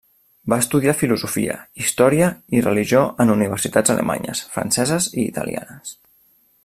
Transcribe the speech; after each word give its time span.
Va 0.51 0.57
estudiar 0.63 0.93
filosofia, 1.01 1.57
història 1.83 2.29
i 2.59 2.63
religió 2.69 3.03
en 3.25 3.35
universitats 3.35 3.93
alemanyes, 3.97 4.43
franceses 4.57 5.11
i 5.17 5.23
italianes. 5.27 5.95